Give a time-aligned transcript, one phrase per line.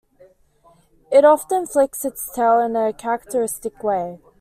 [1.11, 4.17] It often flicks its tail in a characteristic way.